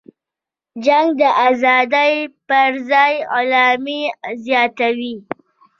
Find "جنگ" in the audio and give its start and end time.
0.85-1.07